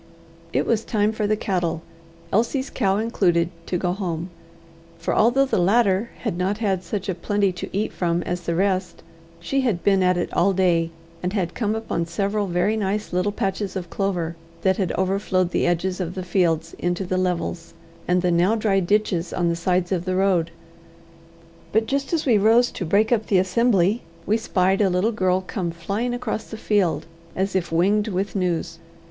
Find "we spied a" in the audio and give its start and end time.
24.25-24.89